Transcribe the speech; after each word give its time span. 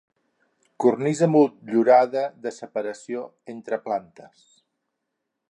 Cornisa 0.83 1.27
motllurada 1.33 2.23
de 2.47 2.55
separació 2.57 3.23
entre 3.55 3.81
plantes. 3.87 4.51